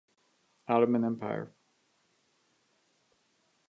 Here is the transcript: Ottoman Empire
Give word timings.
Ottoman 0.67 1.05
Empire 1.05 1.53